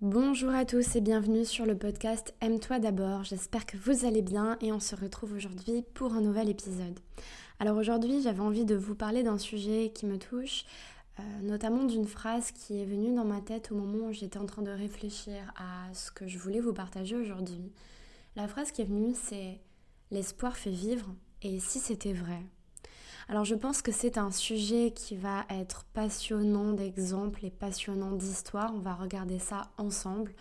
Bonjour 0.00 0.54
à 0.54 0.64
tous 0.64 0.94
et 0.94 1.00
bienvenue 1.00 1.44
sur 1.44 1.66
le 1.66 1.76
podcast 1.76 2.32
Aime-toi 2.40 2.78
d'abord. 2.78 3.24
J'espère 3.24 3.66
que 3.66 3.76
vous 3.76 4.04
allez 4.04 4.22
bien 4.22 4.56
et 4.60 4.70
on 4.70 4.78
se 4.78 4.94
retrouve 4.94 5.32
aujourd'hui 5.32 5.82
pour 5.94 6.12
un 6.12 6.20
nouvel 6.20 6.48
épisode. 6.48 7.00
Alors 7.58 7.76
aujourd'hui, 7.76 8.22
j'avais 8.22 8.38
envie 8.38 8.64
de 8.64 8.76
vous 8.76 8.94
parler 8.94 9.24
d'un 9.24 9.38
sujet 9.38 9.90
qui 9.92 10.06
me 10.06 10.16
touche, 10.16 10.66
euh, 11.18 11.22
notamment 11.42 11.82
d'une 11.82 12.06
phrase 12.06 12.52
qui 12.52 12.80
est 12.80 12.84
venue 12.84 13.12
dans 13.12 13.24
ma 13.24 13.40
tête 13.40 13.72
au 13.72 13.74
moment 13.74 14.06
où 14.06 14.12
j'étais 14.12 14.38
en 14.38 14.46
train 14.46 14.62
de 14.62 14.70
réfléchir 14.70 15.52
à 15.56 15.92
ce 15.92 16.12
que 16.12 16.28
je 16.28 16.38
voulais 16.38 16.60
vous 16.60 16.72
partager 16.72 17.16
aujourd'hui. 17.16 17.72
La 18.36 18.46
phrase 18.46 18.70
qui 18.70 18.82
est 18.82 18.88
venue, 18.88 19.16
c'est 19.20 19.58
L'espoir 20.12 20.56
fait 20.56 20.70
vivre 20.70 21.12
et 21.42 21.58
si 21.58 21.80
c'était 21.80 22.12
vrai? 22.12 22.38
Alors 23.28 23.44
je 23.44 23.54
pense 23.54 23.82
que 23.82 23.92
c'est 23.92 24.16
un 24.16 24.30
sujet 24.30 24.92
qui 24.92 25.14
va 25.14 25.44
être 25.50 25.84
passionnant 25.92 26.72
d'exemples 26.72 27.44
et 27.44 27.50
passionnant 27.50 28.12
d'histoires. 28.12 28.72
On 28.74 28.80
va 28.80 28.94
regarder 28.94 29.38
ça 29.38 29.70
ensemble. 29.76 30.32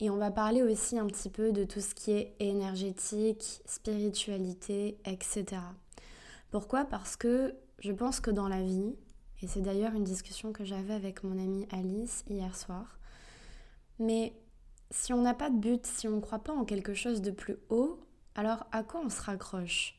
Et 0.00 0.10
on 0.10 0.16
va 0.16 0.30
parler 0.30 0.62
aussi 0.62 0.98
un 0.98 1.06
petit 1.06 1.30
peu 1.30 1.52
de 1.52 1.64
tout 1.64 1.80
ce 1.80 1.94
qui 1.94 2.12
est 2.12 2.36
énergétique, 2.38 3.62
spiritualité, 3.64 4.98
etc. 5.06 5.62
Pourquoi? 6.50 6.84
Parce 6.84 7.16
que 7.16 7.54
je 7.80 7.92
pense 7.92 8.20
que 8.20 8.30
dans 8.30 8.46
la 8.46 8.62
vie, 8.62 8.94
et 9.42 9.46
c'est 9.46 9.62
d'ailleurs 9.62 9.94
une 9.94 10.04
discussion 10.04 10.52
que 10.52 10.64
j'avais 10.64 10.94
avec 10.94 11.24
mon 11.24 11.38
amie 11.38 11.66
Alice 11.72 12.24
hier 12.28 12.54
soir, 12.54 12.98
mais 13.98 14.34
si 14.90 15.12
on 15.12 15.22
n'a 15.22 15.34
pas 15.34 15.50
de 15.50 15.56
but, 15.56 15.86
si 15.86 16.06
on 16.06 16.16
ne 16.16 16.20
croit 16.20 16.38
pas 16.38 16.52
en 16.52 16.64
quelque 16.64 16.94
chose 16.94 17.22
de 17.22 17.30
plus 17.30 17.56
haut, 17.70 17.98
alors 18.34 18.66
à 18.70 18.82
quoi 18.82 19.00
on 19.04 19.10
se 19.10 19.20
raccroche? 19.20 19.98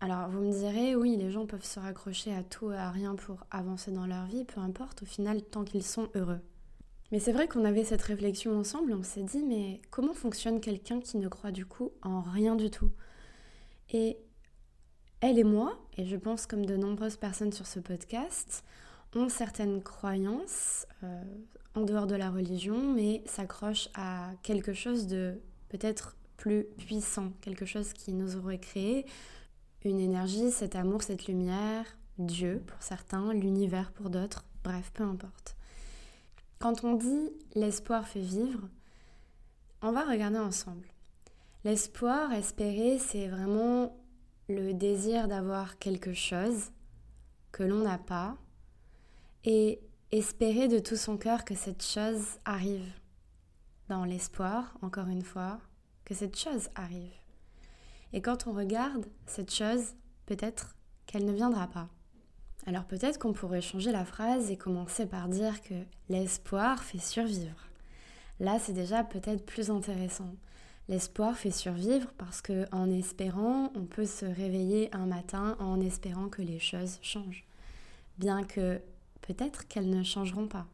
Alors 0.00 0.30
vous 0.30 0.40
me 0.40 0.52
direz, 0.52 0.96
oui, 0.96 1.16
les 1.16 1.30
gens 1.30 1.46
peuvent 1.46 1.64
se 1.64 1.78
raccrocher 1.78 2.34
à 2.34 2.42
tout 2.42 2.72
et 2.72 2.76
à 2.76 2.90
rien 2.90 3.14
pour 3.14 3.44
avancer 3.50 3.90
dans 3.90 4.06
leur 4.06 4.24
vie, 4.26 4.44
peu 4.44 4.60
importe, 4.60 5.02
au 5.02 5.06
final, 5.06 5.42
tant 5.42 5.62
qu'ils 5.62 5.84
sont 5.84 6.08
heureux. 6.14 6.40
Mais 7.12 7.18
c'est 7.18 7.32
vrai 7.32 7.48
qu'on 7.48 7.64
avait 7.64 7.84
cette 7.84 8.02
réflexion 8.02 8.58
ensemble, 8.58 8.92
on 8.94 9.02
s'est 9.02 9.24
dit, 9.24 9.42
mais 9.42 9.82
comment 9.90 10.14
fonctionne 10.14 10.60
quelqu'un 10.60 11.00
qui 11.00 11.18
ne 11.18 11.28
croit 11.28 11.50
du 11.50 11.66
coup 11.66 11.90
en 12.02 12.22
rien 12.22 12.56
du 12.56 12.70
tout? 12.70 12.92
Et 13.90 14.16
elle 15.20 15.38
et 15.38 15.44
moi, 15.44 15.78
et 15.98 16.06
je 16.06 16.16
pense 16.16 16.46
comme 16.46 16.64
de 16.64 16.76
nombreuses 16.76 17.16
personnes 17.16 17.52
sur 17.52 17.66
ce 17.66 17.80
podcast, 17.80 18.64
ont 19.14 19.28
certaines 19.28 19.82
croyances 19.82 20.86
euh, 21.02 21.22
en 21.74 21.82
dehors 21.82 22.06
de 22.06 22.14
la 22.14 22.30
religion, 22.30 22.94
mais 22.94 23.22
s'accrochent 23.26 23.90
à 23.94 24.30
quelque 24.42 24.72
chose 24.72 25.06
de 25.08 25.40
peut-être 25.68 26.16
plus 26.36 26.64
puissant, 26.78 27.32
quelque 27.42 27.66
chose 27.66 27.92
qui 27.92 28.14
nous 28.14 28.36
aurait 28.36 28.60
créé, 28.60 29.04
une 29.84 30.00
énergie, 30.00 30.50
cet 30.50 30.76
amour, 30.76 31.02
cette 31.02 31.26
lumière, 31.26 31.84
Dieu 32.18 32.62
pour 32.66 32.82
certains, 32.82 33.32
l'univers 33.32 33.92
pour 33.92 34.10
d'autres, 34.10 34.44
bref, 34.62 34.90
peu 34.92 35.04
importe. 35.04 35.56
Quand 36.58 36.84
on 36.84 36.94
dit 36.94 37.30
l'espoir 37.54 38.06
fait 38.06 38.20
vivre, 38.20 38.68
on 39.82 39.92
va 39.92 40.04
regarder 40.04 40.38
ensemble. 40.38 40.86
L'espoir, 41.64 42.32
espérer, 42.32 42.98
c'est 42.98 43.28
vraiment 43.28 43.96
le 44.48 44.72
désir 44.72 45.28
d'avoir 45.28 45.78
quelque 45.78 46.12
chose 46.12 46.70
que 47.52 47.62
l'on 47.62 47.82
n'a 47.82 47.98
pas 47.98 48.36
et 49.44 49.80
espérer 50.12 50.68
de 50.68 50.78
tout 50.78 50.96
son 50.96 51.16
cœur 51.16 51.44
que 51.44 51.54
cette 51.54 51.82
chose 51.82 52.38
arrive. 52.44 52.92
Dans 53.88 54.04
l'espoir, 54.04 54.76
encore 54.82 55.08
une 55.08 55.22
fois, 55.22 55.58
que 56.04 56.14
cette 56.14 56.38
chose 56.38 56.68
arrive. 56.74 57.12
Et 58.12 58.20
quand 58.20 58.46
on 58.46 58.52
regarde 58.52 59.06
cette 59.26 59.52
chose, 59.52 59.94
peut-être 60.26 60.74
qu'elle 61.06 61.24
ne 61.24 61.32
viendra 61.32 61.66
pas. 61.68 61.88
Alors 62.66 62.84
peut-être 62.84 63.18
qu'on 63.18 63.32
pourrait 63.32 63.62
changer 63.62 63.92
la 63.92 64.04
phrase 64.04 64.50
et 64.50 64.56
commencer 64.56 65.06
par 65.06 65.28
dire 65.28 65.62
que 65.62 65.74
l'espoir 66.08 66.82
fait 66.82 66.98
survivre. 66.98 67.66
Là, 68.38 68.58
c'est 68.58 68.72
déjà 68.72 69.04
peut-être 69.04 69.44
plus 69.44 69.70
intéressant. 69.70 70.34
L'espoir 70.88 71.36
fait 71.36 71.50
survivre 71.50 72.08
parce 72.18 72.42
que 72.42 72.64
en 72.72 72.90
espérant, 72.90 73.70
on 73.76 73.84
peut 73.84 74.06
se 74.06 74.24
réveiller 74.24 74.92
un 74.94 75.06
matin 75.06 75.56
en 75.60 75.80
espérant 75.80 76.28
que 76.28 76.42
les 76.42 76.58
choses 76.58 76.98
changent. 77.02 77.44
Bien 78.18 78.44
que 78.44 78.80
peut-être 79.22 79.68
qu'elles 79.68 79.90
ne 79.90 80.02
changeront 80.02 80.48
pas. 80.48 80.66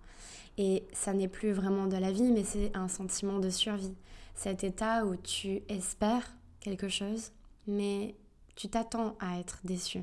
Et 0.59 0.85
ça 0.93 1.13
n'est 1.13 1.29
plus 1.29 1.53
vraiment 1.53 1.87
de 1.87 1.97
la 1.97 2.13
vie, 2.13 2.33
mais 2.33 2.45
c'est 2.45 2.75
un 2.75 2.89
sentiment 2.89 3.41
de 3.41 3.51
survie. 3.51 3.95
Cet 4.35 4.65
état 4.65 5.05
où 5.05 5.17
tu 5.17 5.61
espères 5.69 6.35
quelque 6.67 6.89
chose, 6.89 7.31
mais 7.69 8.17
tu 8.57 8.69
t'attends 8.69 9.15
à 9.21 9.39
être 9.39 9.61
déçu. 9.63 10.01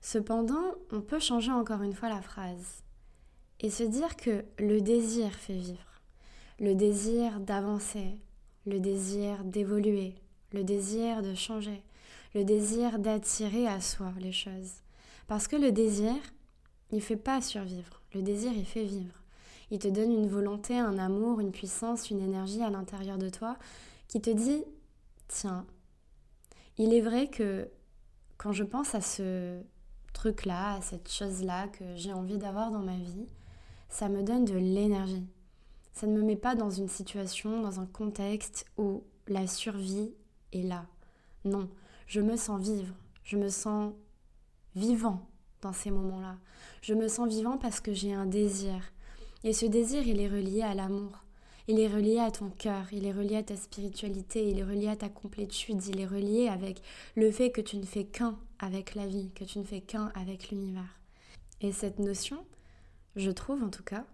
Cependant, 0.00 0.74
on 0.90 1.00
peut 1.00 1.20
changer 1.20 1.52
encore 1.52 1.82
une 1.82 1.92
fois 1.92 2.08
la 2.08 2.20
phrase 2.20 2.82
et 3.60 3.70
se 3.70 3.84
dire 3.84 4.16
que 4.16 4.44
le 4.58 4.80
désir 4.80 5.30
fait 5.30 5.54
vivre, 5.54 6.00
le 6.58 6.74
désir 6.74 7.38
d'avancer, 7.38 8.18
le 8.66 8.80
désir 8.80 9.44
d'évoluer, 9.44 10.16
le 10.52 10.64
désir 10.64 11.22
de 11.22 11.34
changer, 11.34 11.84
le 12.34 12.44
désir 12.44 12.98
d'attirer 12.98 13.68
à 13.68 13.80
soi 13.80 14.12
les 14.18 14.32
choses. 14.32 14.82
Parce 15.28 15.46
que 15.46 15.56
le 15.56 15.70
désir, 15.70 16.16
il 16.90 16.96
ne 16.96 17.00
fait 17.00 17.16
pas 17.16 17.40
survivre, 17.40 18.02
le 18.12 18.22
désir, 18.22 18.52
il 18.52 18.66
fait 18.66 18.84
vivre. 18.84 19.22
Il 19.70 19.78
te 19.78 19.88
donne 19.88 20.12
une 20.12 20.28
volonté, 20.28 20.76
un 20.76 20.98
amour, 20.98 21.38
une 21.38 21.52
puissance, 21.52 22.10
une 22.10 22.20
énergie 22.20 22.62
à 22.62 22.70
l'intérieur 22.70 23.18
de 23.18 23.28
toi 23.28 23.56
qui 24.08 24.20
te 24.20 24.30
dit 24.30 24.64
tiens, 25.28 25.66
il 26.78 26.92
est 26.92 27.00
vrai 27.00 27.28
que 27.28 27.68
quand 28.36 28.52
je 28.52 28.64
pense 28.64 28.94
à 28.94 29.00
ce 29.00 29.60
truc-là, 30.12 30.74
à 30.74 30.80
cette 30.80 31.10
chose-là 31.10 31.68
que 31.68 31.84
j'ai 31.96 32.12
envie 32.12 32.38
d'avoir 32.38 32.70
dans 32.70 32.82
ma 32.82 32.96
vie, 32.96 33.26
ça 33.88 34.08
me 34.08 34.22
donne 34.22 34.44
de 34.44 34.54
l'énergie. 34.54 35.26
Ça 35.92 36.06
ne 36.06 36.12
me 36.12 36.22
met 36.22 36.36
pas 36.36 36.54
dans 36.54 36.70
une 36.70 36.88
situation, 36.88 37.62
dans 37.62 37.80
un 37.80 37.86
contexte 37.86 38.66
où 38.76 39.04
la 39.28 39.46
survie 39.46 40.12
est 40.52 40.62
là. 40.62 40.86
Non, 41.44 41.68
je 42.06 42.20
me 42.20 42.36
sens 42.36 42.60
vivre, 42.60 42.94
je 43.22 43.36
me 43.36 43.48
sens 43.48 43.92
vivant 44.74 45.28
dans 45.62 45.72
ces 45.72 45.90
moments-là. 45.90 46.36
Je 46.82 46.94
me 46.94 47.08
sens 47.08 47.28
vivant 47.28 47.58
parce 47.58 47.80
que 47.80 47.92
j'ai 47.92 48.12
un 48.12 48.26
désir. 48.26 48.92
Et 49.44 49.52
ce 49.52 49.66
désir, 49.66 50.06
il 50.06 50.20
est 50.20 50.28
relié 50.28 50.62
à 50.62 50.74
l'amour. 50.74 51.24
Il 51.66 51.80
est 51.80 51.88
relié 51.88 52.18
à 52.18 52.30
ton 52.30 52.50
cœur, 52.50 52.92
il 52.92 53.06
est 53.06 53.12
relié 53.12 53.36
à 53.36 53.42
ta 53.42 53.56
spiritualité, 53.56 54.50
il 54.50 54.58
est 54.58 54.64
relié 54.64 54.88
à 54.88 54.96
ta 54.96 55.08
complétude, 55.08 55.82
il 55.86 55.98
est 55.98 56.06
relié 56.06 56.48
avec 56.48 56.82
le 57.16 57.30
fait 57.30 57.50
que 57.52 57.62
tu 57.62 57.78
ne 57.78 57.86
fais 57.86 58.04
qu'un 58.04 58.38
avec 58.58 58.94
la 58.94 59.06
vie, 59.06 59.30
que 59.34 59.44
tu 59.44 59.58
ne 59.58 59.64
fais 59.64 59.80
qu'un 59.80 60.12
avec 60.14 60.50
l'univers. 60.50 61.00
Et 61.62 61.72
cette 61.72 61.98
notion, 61.98 62.44
je 63.16 63.30
trouve 63.30 63.62
en 63.62 63.70
tout 63.70 63.82
cas, 63.82 64.04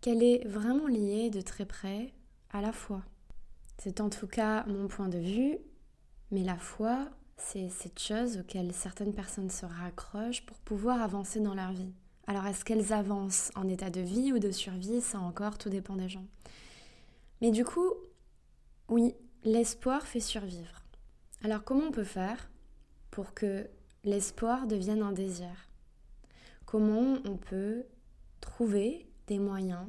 qu'elle 0.00 0.22
est 0.22 0.46
vraiment 0.46 0.86
liée 0.86 1.30
de 1.30 1.40
très 1.40 1.64
près 1.64 2.12
à 2.52 2.60
la 2.60 2.72
foi. 2.72 3.02
C'est 3.78 4.00
en 4.00 4.08
tout 4.08 4.28
cas 4.28 4.64
mon 4.66 4.86
point 4.86 5.08
de 5.08 5.18
vue, 5.18 5.58
mais 6.30 6.44
la 6.44 6.58
foi, 6.58 7.08
c'est 7.36 7.70
cette 7.70 7.98
chose 7.98 8.38
auquel 8.38 8.72
certaines 8.72 9.14
personnes 9.14 9.50
se 9.50 9.66
raccrochent 9.66 10.46
pour 10.46 10.58
pouvoir 10.58 11.02
avancer 11.02 11.40
dans 11.40 11.54
leur 11.54 11.72
vie. 11.72 11.92
Alors 12.28 12.46
est-ce 12.46 12.64
qu'elles 12.64 12.92
avancent 12.92 13.50
en 13.56 13.66
état 13.66 13.90
de 13.90 14.00
vie 14.00 14.32
ou 14.32 14.38
de 14.38 14.52
survie? 14.52 15.00
Ça 15.00 15.18
encore, 15.18 15.58
tout 15.58 15.70
dépend 15.70 15.96
des 15.96 16.08
gens. 16.08 16.24
Mais 17.40 17.50
du 17.50 17.64
coup, 17.64 17.92
oui, 18.88 19.14
l'espoir 19.44 20.02
fait 20.06 20.20
survivre. 20.20 20.82
Alors 21.42 21.64
comment 21.64 21.84
on 21.88 21.92
peut 21.92 22.04
faire 22.04 22.50
pour 23.10 23.34
que 23.34 23.68
l'espoir 24.04 24.66
devienne 24.66 25.02
un 25.02 25.12
désir? 25.12 25.68
Comment 26.64 27.18
on 27.24 27.36
peut 27.36 27.84
trouver 28.40 29.06
des 29.26 29.38
moyens 29.38 29.86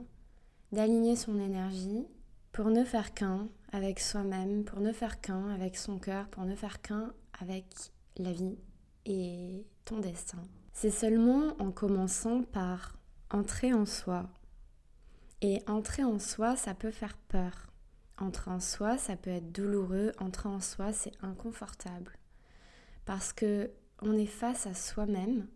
d'aligner 0.72 1.16
son 1.16 1.40
énergie 1.40 2.06
pour 2.52 2.70
ne 2.70 2.84
faire 2.84 3.14
qu'un 3.14 3.48
avec 3.72 4.00
soi-même, 4.00 4.64
pour 4.64 4.80
ne 4.80 4.92
faire 4.92 5.22
qu'un 5.22 5.50
avec 5.50 5.78
son 5.78 5.98
cœur, 5.98 6.28
pour 6.30 6.44
ne 6.44 6.56
faire 6.56 6.82
qu'un 6.82 7.14
avec 7.40 7.66
la 8.18 8.32
vie 8.32 8.58
et 9.06 9.66
ton 9.86 10.00
destin? 10.00 10.42
C'est 10.74 10.92
seulement 10.92 11.56
en 11.60 11.72
commençant 11.72 12.44
par 12.44 12.98
entrer 13.32 13.74
en 13.74 13.86
soi, 13.86 14.30
et 15.42 15.62
entrer 15.68 16.04
en 16.04 16.20
soi, 16.20 16.56
ça 16.56 16.74
peut 16.74 16.92
faire 16.92 17.18
peur. 17.28 17.68
Entrer 18.18 18.52
en 18.52 18.60
soi, 18.60 18.98
ça 18.98 19.16
peut 19.16 19.30
être 19.30 19.52
douloureux. 19.52 20.14
Entrer 20.20 20.50
en 20.50 20.62
soi, 20.62 20.94
c'est 20.94 21.12
inconfortable. 21.22 22.18
Parce 23.06 23.34
que 23.34 23.72
on 24.02 24.14
est 24.14 24.26
face 24.26 24.68
à 24.68 24.74
soi-même 24.74 25.48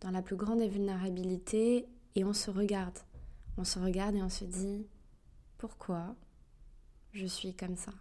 dans 0.00 0.10
la 0.10 0.22
plus 0.22 0.36
grande 0.36 0.58
des 0.58 1.86
et 2.14 2.24
on 2.24 2.32
se 2.32 2.50
regarde. 2.50 2.98
On 3.56 3.64
se 3.64 3.78
regarde 3.78 4.14
et 4.14 4.22
on 4.22 4.28
se 4.28 4.44
dit 4.44 4.86
pourquoi 5.56 6.14
je 7.12 7.26
suis 7.26 7.54
comme 7.54 7.76
ça? 7.76 7.92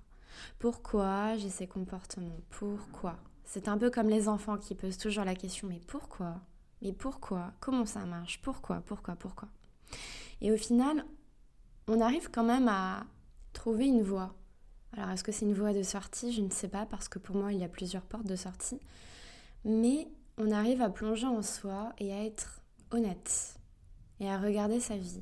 Pourquoi 0.60 1.36
j'ai 1.38 1.50
ces 1.50 1.68
comportements? 1.68 2.40
Pourquoi? 2.50 3.18
C'est 3.46 3.68
un 3.68 3.78
peu 3.78 3.90
comme 3.90 4.10
les 4.10 4.28
enfants 4.28 4.58
qui 4.58 4.76
posent 4.76 4.98
toujours 4.98 5.24
la 5.24 5.36
question 5.36 5.68
mais 5.68 5.82
pourquoi? 5.88 6.42
Mais 6.82 6.94
pourquoi? 6.94 7.54
Comment 7.60 7.86
ça 7.86 8.06
marche? 8.06 8.40
Pourquoi? 8.42 8.82
Pourquoi? 8.82 9.16
Pourquoi? 9.16 9.48
Et 10.42 10.52
au 10.52 10.58
final, 10.58 11.06
on 11.88 12.02
arrive 12.02 12.30
quand 12.32 12.44
même 12.44 12.68
à 12.68 13.06
trouver 13.54 13.88
une 13.88 14.04
voie. 14.04 14.36
Alors 14.94 15.10
est-ce 15.10 15.24
que 15.24 15.32
c'est 15.32 15.46
une 15.46 15.54
voie 15.54 15.74
de 15.74 15.84
sortie? 15.84 16.32
Je 16.32 16.42
ne 16.42 16.50
sais 16.50 16.68
pas 16.68 16.86
parce 16.86 17.10
que 17.10 17.20
pour 17.20 17.36
moi 17.36 17.54
il 17.54 17.60
y 17.60 17.64
a 17.64 17.70
plusieurs 17.70 18.04
portes 18.04 18.28
de 18.28 18.36
sortie. 18.36 18.80
Mais 19.66 20.08
on 20.38 20.52
arrive 20.52 20.82
à 20.82 20.90
plonger 20.90 21.28
en 21.28 21.42
soi 21.42 21.94
et 21.98 22.14
à 22.14 22.24
être 22.24 22.62
honnête 22.92 23.60
et 24.20 24.30
à 24.30 24.38
regarder 24.38 24.80
sa 24.80 24.98
vie 24.98 25.22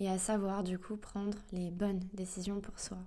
et 0.00 0.08
à 0.08 0.18
savoir 0.18 0.62
du 0.62 0.78
coup 0.78 0.96
prendre 0.96 1.38
les 1.52 1.70
bonnes 1.70 2.02
décisions 2.12 2.60
pour 2.60 2.78
soi. 2.78 2.98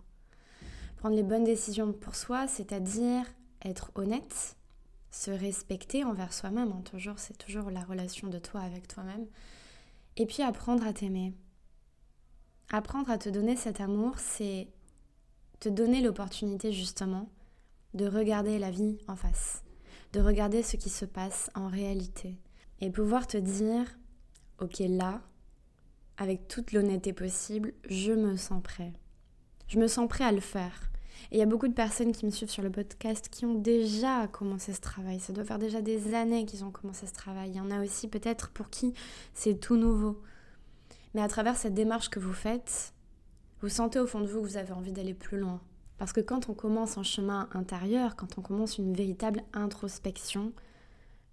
Prendre 0.98 1.16
les 1.16 1.24
bonnes 1.24 1.44
décisions 1.44 1.94
pour 1.94 2.16
soi, 2.16 2.48
c'est-à-dire 2.48 3.26
être 3.64 3.92
honnête, 3.96 4.56
se 5.10 5.32
respecter 5.32 6.04
envers 6.04 6.34
soi-même, 6.34 6.72
hein, 6.72 6.82
toujours, 6.84 7.18
c'est 7.18 7.38
toujours 7.38 7.72
la 7.72 7.84
relation 7.84 8.28
de 8.28 8.40
toi 8.40 8.62
avec 8.62 8.88
toi-même, 8.88 9.26
et 10.18 10.26
puis 10.26 10.44
apprendre 10.44 10.86
à 10.86 10.94
t'aimer. 10.94 11.34
Apprendre 12.74 13.10
à 13.10 13.18
te 13.18 13.28
donner 13.28 13.58
cet 13.58 13.82
amour, 13.82 14.18
c'est 14.18 14.70
te 15.60 15.68
donner 15.68 16.02
l'opportunité 16.02 16.72
justement 16.72 17.30
de 17.94 18.08
regarder 18.08 18.60
la 18.60 18.72
vie 18.72 18.98
en 19.10 19.18
face, 19.18 19.64
de 20.14 20.22
regarder 20.22 20.64
ce 20.64 20.78
qui 20.78 20.90
se 20.90 21.04
passe 21.04 21.52
en 21.54 21.68
réalité, 21.68 22.38
et 22.80 22.90
pouvoir 22.90 23.28
te 23.28 23.38
dire, 23.38 23.86
ok 24.60 24.82
là, 24.88 25.22
avec 26.16 26.48
toute 26.48 26.72
l'honnêteté 26.72 27.12
possible, 27.12 27.74
je 27.90 28.14
me 28.14 28.38
sens 28.38 28.64
prêt. 28.64 28.94
Je 29.68 29.78
me 29.78 29.88
sens 29.88 30.08
prêt 30.08 30.24
à 30.24 30.32
le 30.32 30.40
faire. 30.40 30.92
Et 31.32 31.36
il 31.36 31.40
y 31.40 31.44
a 31.44 31.48
beaucoup 31.48 31.68
de 31.68 31.74
personnes 31.74 32.14
qui 32.14 32.26
me 32.26 32.32
suivent 32.32 32.50
sur 32.50 32.64
le 32.64 32.72
podcast 32.72 33.28
qui 33.30 33.46
ont 33.46 33.56
déjà 33.56 34.28
commencé 34.28 34.72
ce 34.72 34.82
travail. 34.82 35.20
Ça 35.20 35.34
doit 35.34 35.44
faire 35.44 35.60
déjà 35.60 35.82
des 35.82 36.16
années 36.16 36.46
qu'ils 36.46 36.64
ont 36.64 36.72
commencé 36.72 37.06
ce 37.06 37.14
travail. 37.14 37.50
Il 37.50 37.58
y 37.58 37.60
en 37.60 37.70
a 37.70 37.84
aussi 37.84 38.08
peut-être 38.08 38.50
pour 38.50 38.70
qui 38.70 38.94
c'est 39.34 39.60
tout 39.60 39.76
nouveau. 39.76 40.22
Mais 41.14 41.22
à 41.22 41.28
travers 41.28 41.58
cette 41.58 41.74
démarche 41.74 42.10
que 42.10 42.20
vous 42.20 42.34
faites, 42.34 42.94
vous 43.62 43.70
sentez 43.70 44.00
au 44.00 44.08
fond 44.08 44.22
de 44.22 44.28
vous 44.28 44.42
que 44.42 44.48
vous 44.48 44.58
avez 44.58 44.74
envie 44.74 44.92
d'aller 44.92 45.14
plus 45.14 45.38
loin. 45.38 45.62
Parce 45.98 46.14
que 46.14 46.22
quand 46.22 46.50
on 46.50 46.54
commence 46.54 46.98
un 46.98 47.04
chemin 47.04 47.48
intérieur, 47.54 48.16
quand 48.16 48.38
on 48.38 48.42
commence 48.42 48.78
une 48.78 48.94
véritable 48.94 49.44
introspection, 49.54 50.54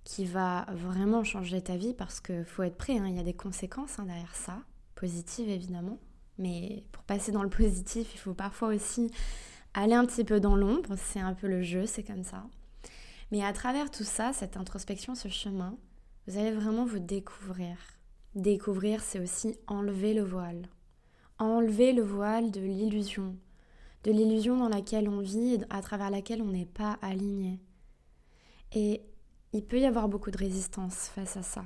qui 0.09 0.25
va 0.25 0.65
vraiment 0.73 1.23
changer 1.23 1.61
ta 1.61 1.77
vie 1.77 1.93
parce 1.93 2.21
qu'il 2.21 2.47
faut 2.47 2.63
être 2.63 2.79
prêt, 2.79 2.97
hein, 2.97 3.09
il 3.09 3.17
y 3.17 3.21
a 3.21 3.25
des 3.25 3.35
conséquences 3.35 3.99
hein, 3.99 4.07
derrière 4.07 4.35
ça, 4.35 4.63
positive 4.95 5.51
évidemment. 5.51 5.99
Mais 6.39 6.83
pour 6.93 7.03
passer 7.03 7.31
dans 7.31 7.43
le 7.43 7.51
positif, 7.51 8.15
il 8.15 8.19
faut 8.19 8.33
parfois 8.33 8.69
aussi 8.69 9.11
aller 9.75 9.93
un 9.93 10.07
petit 10.07 10.25
peu 10.25 10.41
dans 10.41 10.57
l'ombre. 10.57 10.95
C'est 10.97 11.21
un 11.21 11.35
peu 11.35 11.47
le 11.47 11.63
jeu, 11.63 11.85
c'est 11.85 12.05
comme 12.05 12.25
ça. 12.25 12.47
Mais 13.33 13.45
à 13.45 13.53
travers 13.53 13.91
tout 13.91 14.05
ça, 14.05 14.33
cette 14.33 14.57
introspection, 14.57 15.15
ce 15.15 15.29
chemin, 15.29 15.77
vous 16.27 16.39
allez 16.39 16.53
vraiment 16.53 16.87
vous 16.87 17.01
découvrir. 17.01 17.77
Découvrir, 18.39 19.03
c'est 19.03 19.19
aussi 19.19 19.57
enlever 19.67 20.15
le 20.15 20.23
voile. 20.23 20.69
Enlever 21.41 21.93
le 21.93 22.03
voile 22.03 22.53
de 22.53 22.61
l'illusion. 22.61 23.35
De 24.05 24.13
l'illusion 24.13 24.57
dans 24.57 24.69
laquelle 24.69 25.09
on 25.09 25.19
vit 25.19 25.55
et 25.55 25.61
à 25.71 25.83
travers 25.83 26.09
laquelle 26.09 26.41
on 26.43 26.53
n'est 26.53 26.65
pas 26.65 27.01
aligné. 27.03 27.59
Et 28.73 29.03
il 29.53 29.65
peut 29.65 29.81
y 29.81 29.87
avoir 29.87 30.09
beaucoup 30.09 30.31
de 30.31 30.39
résistance 30.39 31.09
face 31.09 31.37
à 31.37 31.43
ça. 31.43 31.65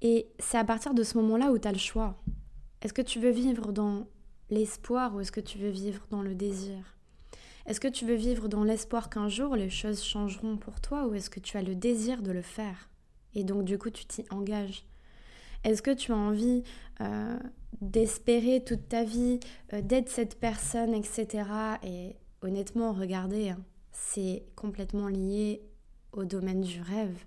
Et 0.00 0.26
c'est 0.38 0.56
à 0.56 0.64
partir 0.64 0.94
de 0.94 1.02
ce 1.02 1.18
moment-là 1.18 1.52
où 1.52 1.58
tu 1.58 1.68
as 1.68 1.72
le 1.72 1.76
choix. 1.76 2.18
Est-ce 2.80 2.94
que 2.94 3.02
tu 3.02 3.20
veux 3.20 3.28
vivre 3.28 3.74
dans 3.74 4.06
l'espoir 4.48 5.14
ou 5.14 5.20
est-ce 5.20 5.32
que 5.32 5.40
tu 5.40 5.58
veux 5.58 5.68
vivre 5.68 6.06
dans 6.08 6.22
le 6.22 6.34
désir? 6.34 6.96
Est-ce 7.66 7.78
que 7.80 7.88
tu 7.88 8.06
veux 8.06 8.14
vivre 8.14 8.48
dans 8.48 8.64
l'espoir 8.64 9.10
qu'un 9.10 9.28
jour 9.28 9.54
les 9.54 9.68
choses 9.68 10.02
changeront 10.02 10.56
pour 10.56 10.80
toi 10.80 11.06
ou 11.06 11.12
est-ce 11.12 11.28
que 11.28 11.40
tu 11.40 11.58
as 11.58 11.62
le 11.62 11.74
désir 11.74 12.22
de 12.22 12.32
le 12.32 12.40
faire? 12.40 12.88
Et 13.34 13.44
donc 13.44 13.64
du 13.64 13.76
coup 13.76 13.90
tu 13.90 14.06
t'y 14.06 14.24
engages. 14.30 14.86
Est-ce 15.64 15.82
que 15.82 15.90
tu 15.90 16.12
as 16.12 16.16
envie 16.16 16.62
euh, 17.00 17.38
d'espérer 17.80 18.62
toute 18.64 18.88
ta 18.88 19.04
vie, 19.04 19.40
euh, 19.72 19.82
d'être 19.82 20.08
cette 20.08 20.38
personne, 20.38 20.94
etc. 20.94 21.44
Et 21.82 22.16
honnêtement, 22.42 22.92
regardez, 22.92 23.50
hein, 23.50 23.58
c'est 23.92 24.44
complètement 24.56 25.08
lié 25.08 25.62
au 26.12 26.24
domaine 26.24 26.60
du 26.60 26.80
rêve. 26.80 27.24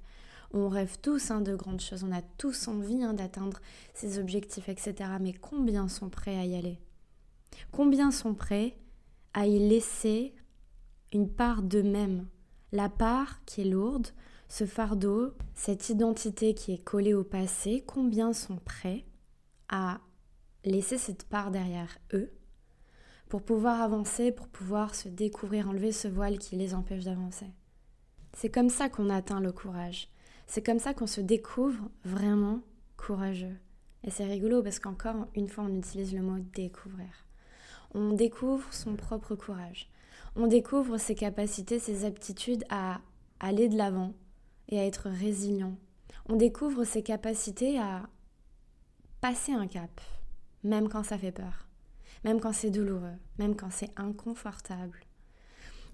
On 0.51 0.69
rêve 0.69 0.97
tous 1.01 1.31
hein, 1.31 1.41
de 1.41 1.55
grandes 1.55 1.81
choses, 1.81 2.03
on 2.03 2.11
a 2.11 2.21
tous 2.37 2.67
envie 2.67 3.03
hein, 3.03 3.13
d'atteindre 3.13 3.59
ces 3.93 4.19
objectifs, 4.19 4.69
etc. 4.69 4.93
Mais 5.19 5.33
combien 5.33 5.87
sont 5.87 6.09
prêts 6.09 6.37
à 6.37 6.45
y 6.45 6.55
aller? 6.55 6.79
Combien 7.71 8.11
sont 8.11 8.35
prêts 8.35 8.77
à 9.33 9.47
y 9.47 9.57
laisser 9.57 10.35
une 11.11 11.29
part 11.29 11.63
d'eux-mêmes? 11.63 12.27
La 12.71 12.89
part 12.89 13.43
qui 13.45 13.61
est 13.61 13.65
lourde, 13.65 14.07
ce 14.53 14.67
fardeau, 14.67 15.33
cette 15.55 15.89
identité 15.89 16.53
qui 16.53 16.73
est 16.73 16.83
collée 16.83 17.15
au 17.15 17.23
passé, 17.23 17.83
combien 17.87 18.33
sont 18.33 18.57
prêts 18.57 19.03
à 19.67 19.99
laisser 20.63 20.99
cette 20.99 21.23
part 21.23 21.49
derrière 21.49 21.97
eux 22.13 22.31
pour 23.29 23.41
pouvoir 23.41 23.81
avancer, 23.81 24.31
pour 24.31 24.47
pouvoir 24.47 24.93
se 24.93 25.09
découvrir, 25.09 25.69
enlever 25.69 25.91
ce 25.91 26.07
voile 26.07 26.37
qui 26.37 26.55
les 26.55 26.75
empêche 26.75 27.03
d'avancer? 27.03 27.47
C'est 28.33 28.51
comme 28.51 28.69
ça 28.69 28.89
qu'on 28.89 29.09
atteint 29.09 29.39
le 29.39 29.51
courage. 29.51 30.07
C'est 30.45 30.63
comme 30.63 30.77
ça 30.77 30.93
qu'on 30.93 31.07
se 31.07 31.21
découvre 31.21 31.89
vraiment 32.05 32.61
courageux. 32.95 33.57
Et 34.03 34.11
c'est 34.11 34.27
rigolo 34.27 34.61
parce 34.61 34.77
qu'encore 34.77 35.25
une 35.33 35.49
fois, 35.49 35.63
on 35.63 35.75
utilise 35.75 36.13
le 36.13 36.21
mot 36.21 36.37
découvrir. 36.53 37.09
On 37.95 38.13
découvre 38.13 38.71
son 38.71 38.97
propre 38.97 39.33
courage. 39.33 39.89
On 40.35 40.45
découvre 40.45 40.99
ses 40.99 41.15
capacités, 41.15 41.79
ses 41.79 42.05
aptitudes 42.05 42.65
à 42.69 43.01
aller 43.39 43.67
de 43.67 43.77
l'avant 43.77 44.13
et 44.69 44.79
à 44.79 44.85
être 44.85 45.09
résilient. 45.09 45.77
On 46.27 46.35
découvre 46.35 46.83
ses 46.83 47.03
capacités 47.03 47.79
à 47.79 48.07
passer 49.21 49.53
un 49.53 49.67
cap, 49.67 50.01
même 50.63 50.89
quand 50.89 51.03
ça 51.03 51.17
fait 51.17 51.31
peur, 51.31 51.67
même 52.23 52.39
quand 52.39 52.53
c'est 52.53 52.71
douloureux, 52.71 53.15
même 53.39 53.55
quand 53.55 53.71
c'est 53.71 53.91
inconfortable. 53.97 54.99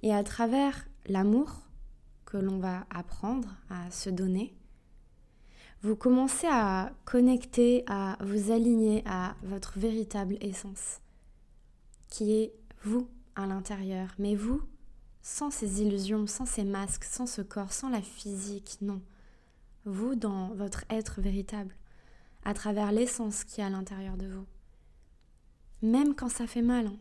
Et 0.02 0.14
à 0.14 0.24
travers 0.24 0.88
l'amour, 1.08 1.62
que 2.26 2.38
l'on 2.38 2.60
va 2.60 2.86
apprendre 2.92 3.50
à 3.70 3.90
se 3.90 4.10
donner, 4.10 4.56
vous 5.82 5.96
commencez 5.96 6.48
à 6.48 6.92
connecter, 7.06 7.84
à 7.88 8.18
vous 8.22 8.52
aligner 8.52 9.02
à 9.06 9.36
votre 9.44 9.80
véritable 9.80 10.38
essence, 10.42 11.00
qui 12.10 12.34
est 12.34 12.54
vous 12.84 13.08
à 13.36 13.48
l'intérieur, 13.48 14.10
mais 14.20 14.36
vous 14.36 14.62
sans 15.22 15.52
ces 15.52 15.82
illusions, 15.82 16.28
sans 16.28 16.46
ces 16.46 16.64
masques, 16.64 17.04
sans 17.04 17.26
ce 17.26 17.42
corps, 17.42 17.74
sans 17.74 17.90
la 17.90 18.02
physique, 18.02 18.78
non. 18.82 19.02
Vous 19.86 20.16
dans 20.16 20.50
votre 20.50 20.86
être 20.90 21.22
véritable, 21.22 21.76
à 22.44 22.54
travers 22.54 22.92
l'essence 22.92 23.44
qui 23.44 23.62
est 23.62 23.64
à 23.64 23.70
l'intérieur 23.70 24.18
de 24.18 24.28
vous. 24.28 24.46
Même 25.82 26.16
quand 26.16 26.30
ça 26.30 26.48
fait 26.48 26.62
mal, 26.62 26.88
hein. 26.88 26.98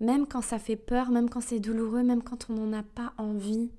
même 0.00 0.26
quand 0.26 0.42
ça 0.42 0.58
fait 0.58 0.76
peur, 0.76 1.10
même 1.10 1.28
quand 1.28 1.42
c'est 1.42 1.60
douloureux, 1.60 2.02
même 2.02 2.22
quand 2.22 2.48
on 2.50 2.54
n'en 2.54 2.78
a 2.78 2.82
pas 2.82 3.12
envie, 3.18 3.70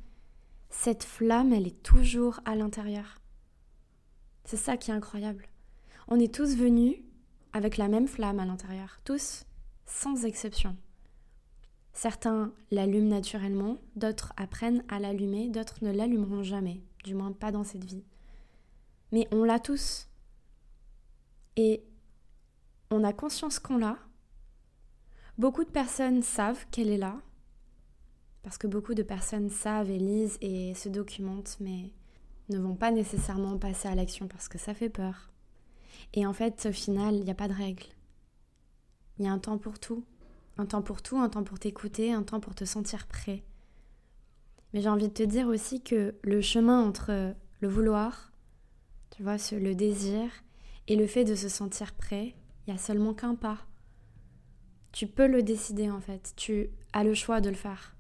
cette 0.70 1.04
flamme, 1.04 1.54
elle 1.54 1.68
est 1.68 1.84
toujours 1.84 2.42
à 2.46 2.56
l'intérieur. 2.56 3.20
C'est 4.44 4.58
ça 4.58 4.78
qui 4.78 4.92
est 4.92 4.94
incroyable. 4.94 5.48
On 6.08 6.20
est 6.20 6.34
tous 6.34 6.56
venus 6.56 6.98
avec 7.54 7.78
la 7.78 7.88
même 7.88 8.08
flamme 8.08 8.40
à 8.40 8.46
l'intérieur, 8.46 9.00
tous, 9.04 9.46
sans 9.86 10.26
exception. 10.26 10.76
Certains 11.96 12.52
l'allument 12.72 13.16
naturellement, 13.16 13.78
d'autres 13.96 14.34
apprennent 14.36 14.84
à 14.90 15.00
l'allumer, 15.00 15.48
d'autres 15.50 15.82
ne 15.82 15.92
l'allumeront 15.92 16.44
jamais, 16.44 16.82
du 17.06 17.16
moins 17.16 17.32
pas 17.32 17.54
dans 17.54 17.64
cette 17.64 17.86
vie. 17.86 18.04
Mais 19.14 19.30
on 19.32 19.46
l'a 19.46 19.60
tous. 19.60 20.10
Et 21.56 21.86
on 22.92 23.06
a 23.06 23.14
conscience 23.14 23.60
qu'on 23.60 23.78
l'a. 23.78 23.98
Beaucoup 25.38 25.64
de 25.64 25.70
personnes 25.70 26.22
savent 26.22 26.66
qu'elle 26.70 26.90
est 26.90 26.98
là, 26.98 27.22
parce 28.44 28.58
que 28.58 28.68
beaucoup 28.68 28.94
de 28.94 29.02
personnes 29.02 29.50
savent 29.50 29.90
et 29.90 29.98
lisent 29.98 30.38
et 30.42 30.74
se 30.74 30.90
documentent, 30.90 31.56
mais 31.62 31.94
ne 32.50 32.60
vont 32.60 32.76
pas 32.76 32.92
nécessairement 32.92 33.58
passer 33.58 33.88
à 33.88 33.96
l'action 33.96 34.28
parce 34.28 34.50
que 34.50 34.58
ça 34.58 34.74
fait 34.74 34.90
peur. 34.90 35.32
Et 36.14 36.26
en 36.26 36.34
fait, 36.34 36.68
au 36.70 36.74
final, 36.74 37.16
il 37.16 37.24
n'y 37.24 37.32
a 37.32 37.36
pas 37.36 37.48
de 37.48 37.54
règle. 37.54 37.86
Il 39.18 39.26
y 39.26 39.28
a 39.30 39.32
un 39.32 39.40
temps 39.40 39.58
pour 39.58 39.80
tout. 39.80 40.04
Un 40.58 40.66
temps 40.66 40.82
pour 40.82 41.02
tout, 41.02 41.18
un 41.18 41.30
temps 41.30 41.44
pour 41.44 41.60
t'écouter, 41.60 42.14
un 42.14 42.24
temps 42.24 42.40
pour 42.40 42.56
te 42.56 42.66
sentir 42.66 43.08
prêt. 43.08 43.44
Mais 44.74 44.82
j'ai 44.82 44.90
envie 44.90 45.08
de 45.08 45.14
te 45.14 45.24
dire 45.24 45.48
aussi 45.48 45.82
que 45.82 46.16
le 46.22 46.42
chemin 46.42 46.82
entre 46.82 47.34
le 47.62 47.68
vouloir, 47.68 48.32
tu 49.12 49.24
vois, 49.24 49.38
le 49.52 49.74
désir, 49.74 50.30
et 50.88 50.96
le 50.96 51.08
fait 51.08 51.24
de 51.24 51.36
se 51.36 51.50
sentir 51.50 51.94
prêt, 51.94 52.36
il 52.68 52.74
n'y 52.74 52.78
a 52.78 52.82
seulement 52.82 53.14
qu'un 53.14 53.36
pas. 53.36 53.60
Tu 54.92 55.08
peux 55.08 55.28
le 55.28 55.44
décider 55.44 55.90
en 55.90 56.00
fait, 56.00 56.34
tu 56.36 56.70
as 56.94 57.04
le 57.04 57.14
choix 57.14 57.42
de 57.42 57.50
le 57.50 57.56
faire. 57.56 57.96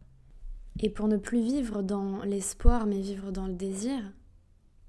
Et 0.79 0.89
pour 0.89 1.07
ne 1.07 1.17
plus 1.17 1.41
vivre 1.41 1.81
dans 1.81 2.23
l'espoir, 2.23 2.85
mais 2.85 2.99
vivre 2.99 3.31
dans 3.31 3.47
le 3.47 3.53
désir, 3.53 4.01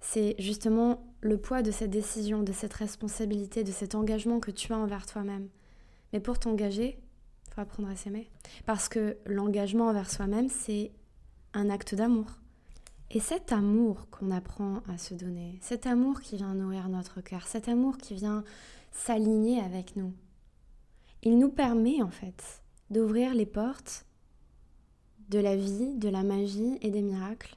c'est 0.00 0.34
justement 0.38 1.12
le 1.20 1.38
poids 1.38 1.62
de 1.62 1.70
cette 1.70 1.90
décision, 1.90 2.42
de 2.42 2.52
cette 2.52 2.74
responsabilité, 2.74 3.64
de 3.64 3.72
cet 3.72 3.94
engagement 3.94 4.40
que 4.40 4.50
tu 4.50 4.72
as 4.72 4.78
envers 4.78 5.06
toi-même. 5.06 5.48
Mais 6.12 6.20
pour 6.20 6.38
t'engager, 6.38 7.00
apprendre 7.58 7.88
à 7.88 7.96
s'aimer. 7.96 8.30
Parce 8.64 8.88
que 8.88 9.16
l'engagement 9.26 9.88
envers 9.88 10.10
soi-même, 10.10 10.48
c'est 10.48 10.92
un 11.54 11.70
acte 11.70 11.94
d'amour. 11.94 12.26
Et 13.10 13.20
cet 13.20 13.52
amour 13.52 14.08
qu'on 14.10 14.30
apprend 14.30 14.82
à 14.88 14.98
se 14.98 15.14
donner, 15.14 15.58
cet 15.62 15.86
amour 15.86 16.20
qui 16.20 16.36
vient 16.36 16.54
nourrir 16.54 16.88
notre 16.88 17.20
cœur, 17.20 17.46
cet 17.46 17.68
amour 17.68 17.98
qui 17.98 18.14
vient 18.14 18.42
s'aligner 18.90 19.60
avec 19.60 19.96
nous, 19.96 20.12
il 21.22 21.38
nous 21.38 21.50
permet 21.50 22.02
en 22.02 22.10
fait 22.10 22.62
d'ouvrir 22.90 23.34
les 23.34 23.46
portes 23.46 24.06
de 25.28 25.38
la 25.38 25.56
vie, 25.56 25.94
de 25.96 26.08
la 26.08 26.22
magie 26.22 26.78
et 26.82 26.90
des 26.90 27.02
miracles, 27.02 27.56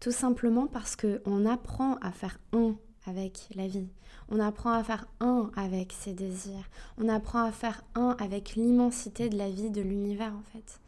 tout 0.00 0.12
simplement 0.12 0.66
parce 0.66 0.96
qu'on 0.96 1.46
apprend 1.46 1.96
à 1.96 2.12
faire 2.12 2.38
un 2.52 2.76
avec 3.08 3.48
la 3.54 3.66
vie. 3.66 3.88
On 4.28 4.38
apprend 4.38 4.72
à 4.72 4.84
faire 4.84 5.06
un 5.20 5.50
avec 5.56 5.92
ses 5.92 6.12
désirs. 6.12 6.68
On 6.98 7.08
apprend 7.08 7.42
à 7.42 7.52
faire 7.52 7.82
un 7.94 8.14
avec 8.20 8.54
l'immensité 8.54 9.28
de 9.28 9.38
la 9.38 9.50
vie, 9.50 9.70
de 9.70 9.80
l'univers 9.80 10.34
en 10.34 10.42
fait. 10.52 10.80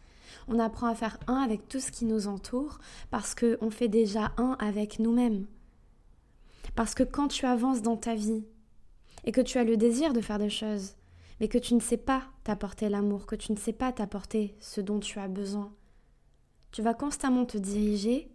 On 0.48 0.58
apprend 0.58 0.88
à 0.88 0.94
faire 0.94 1.18
un 1.26 1.36
avec 1.36 1.68
tout 1.68 1.80
ce 1.80 1.90
qui 1.90 2.04
nous 2.04 2.26
entoure 2.28 2.78
parce 3.10 3.34
qu'on 3.34 3.70
fait 3.70 3.88
déjà 3.88 4.32
un 4.36 4.56
avec 4.60 4.98
nous-mêmes. 4.98 5.46
Parce 6.74 6.94
que 6.94 7.02
quand 7.02 7.28
tu 7.28 7.46
avances 7.46 7.82
dans 7.82 7.96
ta 7.96 8.14
vie 8.14 8.44
et 9.24 9.32
que 9.32 9.40
tu 9.40 9.58
as 9.58 9.64
le 9.64 9.76
désir 9.76 10.12
de 10.12 10.20
faire 10.20 10.38
des 10.38 10.50
choses, 10.50 10.94
mais 11.40 11.48
que 11.48 11.58
tu 11.58 11.74
ne 11.74 11.80
sais 11.80 11.96
pas 11.96 12.24
t'apporter 12.44 12.88
l'amour, 12.88 13.26
que 13.26 13.36
tu 13.36 13.52
ne 13.52 13.56
sais 13.56 13.72
pas 13.72 13.92
t'apporter 13.92 14.54
ce 14.60 14.80
dont 14.80 15.00
tu 15.00 15.18
as 15.18 15.28
besoin, 15.28 15.72
tu 16.70 16.82
vas 16.82 16.94
constamment 16.94 17.46
te 17.46 17.58
diriger 17.58 18.30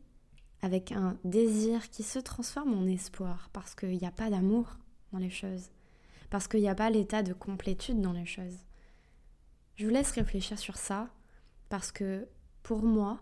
avec 0.66 0.92
un 0.92 1.16
désir 1.24 1.92
qui 1.92 2.02
se 2.02 2.18
transforme 2.18 2.74
en 2.74 2.88
espoir, 2.88 3.52
parce 3.54 3.76
qu'il 3.76 4.00
n'y 4.00 4.08
a 4.08 4.12
pas 4.12 4.32
d'amour 4.32 4.80
dans 5.14 5.20
les 5.20 5.30
choses, 5.30 5.70
parce 6.32 6.48
qu'il 6.48 6.62
n'y 6.62 6.68
a 6.68 6.74
pas 6.74 6.90
l'état 6.90 7.22
de 7.22 7.34
complétude 7.34 8.02
dans 8.02 8.14
les 8.14 8.26
choses. 8.26 8.58
Je 9.76 9.86
vous 9.86 9.92
laisse 9.92 10.10
réfléchir 10.10 10.58
sur 10.58 10.78
ça, 10.78 11.08
parce 11.70 11.92
que 11.92 12.28
pour 12.64 12.82
moi, 12.82 13.20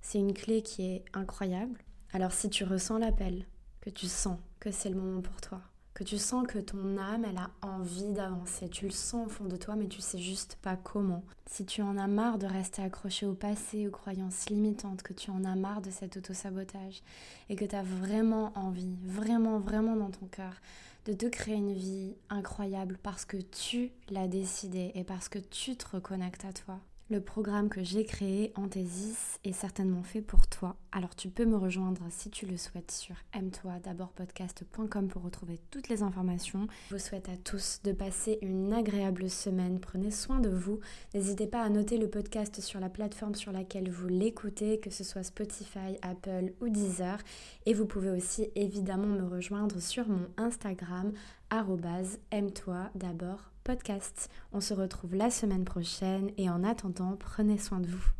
c'est 0.00 0.20
une 0.20 0.32
clé 0.32 0.62
qui 0.62 0.86
est 0.86 1.04
incroyable. 1.12 1.82
Alors 2.12 2.30
si 2.30 2.48
tu 2.50 2.62
ressens 2.62 2.98
l'appel, 2.98 3.46
que 3.80 3.90
tu 3.90 4.06
sens 4.06 4.38
que 4.60 4.70
c'est 4.70 4.90
le 4.90 4.94
moment 4.94 5.22
pour 5.22 5.40
toi, 5.40 5.60
que 5.96 6.04
tu 6.04 6.18
sens 6.18 6.46
que 6.46 6.58
ton 6.58 6.98
âme, 6.98 7.24
elle 7.24 7.38
a 7.38 7.50
envie 7.62 8.12
d'avancer. 8.12 8.68
Tu 8.68 8.84
le 8.84 8.90
sens 8.90 9.26
au 9.26 9.30
fond 9.30 9.44
de 9.46 9.56
toi, 9.56 9.76
mais 9.76 9.86
tu 9.86 10.02
sais 10.02 10.18
juste 10.18 10.58
pas 10.60 10.76
comment. 10.76 11.24
Si 11.46 11.64
tu 11.64 11.80
en 11.80 11.96
as 11.96 12.06
marre 12.06 12.36
de 12.36 12.46
rester 12.46 12.82
accroché 12.82 13.24
au 13.24 13.32
passé, 13.32 13.88
aux 13.88 13.90
croyances 13.90 14.50
limitantes, 14.50 15.02
que 15.02 15.14
tu 15.14 15.30
en 15.30 15.42
as 15.44 15.54
marre 15.54 15.80
de 15.80 15.90
cet 15.90 16.18
autosabotage 16.18 17.02
et 17.48 17.56
que 17.56 17.64
tu 17.64 17.74
as 17.74 17.82
vraiment 17.82 18.52
envie, 18.56 18.94
vraiment, 19.04 19.58
vraiment 19.58 19.96
dans 19.96 20.10
ton 20.10 20.26
cœur, 20.26 20.52
de 21.06 21.14
te 21.14 21.24
créer 21.24 21.54
une 21.54 21.72
vie 21.72 22.14
incroyable 22.28 22.98
parce 23.02 23.24
que 23.24 23.38
tu 23.38 23.90
l'as 24.10 24.28
décidé 24.28 24.92
et 24.96 25.02
parce 25.02 25.30
que 25.30 25.38
tu 25.38 25.76
te 25.76 25.96
reconnectes 25.96 26.44
à 26.44 26.52
toi, 26.52 26.78
le 27.08 27.20
programme 27.20 27.68
que 27.68 27.84
j'ai 27.84 28.04
créé, 28.04 28.52
Anthésis, 28.56 29.38
est 29.44 29.52
certainement 29.52 30.02
fait 30.02 30.22
pour 30.22 30.48
toi. 30.48 30.76
Alors 30.90 31.14
tu 31.14 31.28
peux 31.28 31.44
me 31.44 31.56
rejoindre 31.56 32.02
si 32.10 32.30
tu 32.30 32.46
le 32.46 32.56
souhaites 32.56 32.90
sur 32.90 33.14
aime-toi 33.32 33.74
pour 35.08 35.22
retrouver 35.22 35.60
toutes 35.70 35.88
les 35.88 36.02
informations. 36.02 36.66
Je 36.88 36.94
vous 36.94 37.00
souhaite 37.00 37.28
à 37.28 37.36
tous 37.36 37.80
de 37.84 37.92
passer 37.92 38.38
une 38.42 38.72
agréable 38.72 39.30
semaine. 39.30 39.78
Prenez 39.78 40.10
soin 40.10 40.40
de 40.40 40.48
vous. 40.48 40.80
N'hésitez 41.14 41.46
pas 41.46 41.62
à 41.62 41.68
noter 41.68 41.96
le 41.98 42.08
podcast 42.08 42.60
sur 42.60 42.80
la 42.80 42.88
plateforme 42.88 43.34
sur 43.34 43.52
laquelle 43.52 43.90
vous 43.90 44.08
l'écoutez, 44.08 44.80
que 44.80 44.90
ce 44.90 45.04
soit 45.04 45.22
Spotify, 45.22 45.98
Apple 46.02 46.52
ou 46.60 46.68
Deezer. 46.68 47.18
Et 47.66 47.74
vous 47.74 47.86
pouvez 47.86 48.10
aussi 48.10 48.50
évidemment 48.54 49.06
me 49.06 49.28
rejoindre 49.28 49.80
sur 49.80 50.08
mon 50.08 50.26
Instagram 50.36 51.12
aime-toi 52.32 52.90
d'abord 52.94 53.55
podcast. 53.66 54.30
On 54.52 54.60
se 54.60 54.74
retrouve 54.74 55.16
la 55.16 55.28
semaine 55.28 55.64
prochaine 55.64 56.30
et 56.38 56.48
en 56.48 56.62
attendant, 56.62 57.16
prenez 57.18 57.58
soin 57.58 57.80
de 57.80 57.88
vous. 57.88 58.10